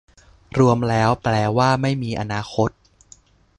[0.59, 2.69] รวมแล้วแปลว่า ไม่มีอนาคต